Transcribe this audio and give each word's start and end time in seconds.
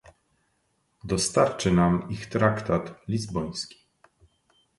Dostarczy 1.03 1.71
nam 1.71 2.09
ich 2.09 2.25
traktat 2.25 3.07
lizboński 3.07 3.85